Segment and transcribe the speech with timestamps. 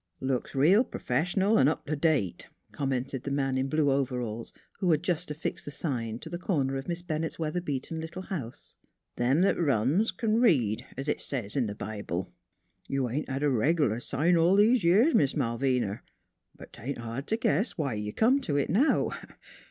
[0.19, 4.89] "Looks real p'rfessional V up t' date," com mented the man in blue overalls who
[4.89, 8.75] had just affixed the sign to the corner of Miss Bennett's weatherbeaten little house."
[9.17, 12.33] Them that runs c'n read, es it says in th' Bible.
[12.87, 16.01] You ain't had a reg' lar sign all these years, Miss Malvina;
[16.55, 19.11] but 'taint hard t' guess why you come to it now.